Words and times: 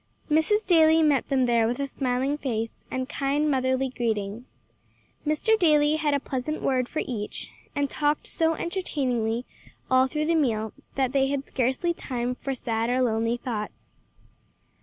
Mrs. 0.31 0.65
Daly 0.65 1.03
met 1.03 1.29
them 1.29 1.45
there 1.45 1.67
with 1.67 1.79
a 1.79 1.85
smiling 1.87 2.35
face, 2.35 2.83
and 2.89 3.07
kind 3.07 3.51
motherly 3.51 3.87
greeting. 3.89 4.45
Mr. 5.27 5.55
Daly 5.59 5.97
had 5.97 6.15
a 6.15 6.19
pleasant 6.19 6.63
word 6.63 6.89
for 6.89 7.03
each, 7.05 7.51
and 7.75 7.87
talked 7.87 8.25
so 8.25 8.55
entertainingly 8.55 9.45
all 9.91 10.07
through 10.07 10.25
the 10.25 10.33
meal, 10.33 10.73
that 10.95 11.11
they 11.13 11.27
had 11.27 11.45
scarcely 11.45 11.93
time 11.93 12.33
for 12.33 12.55
sad 12.55 12.89
or 12.89 13.03
lonely 13.03 13.37
thoughts. 13.37 13.91